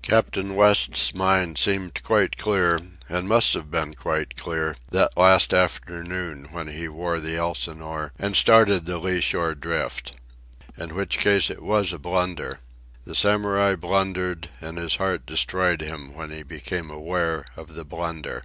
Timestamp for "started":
8.38-8.86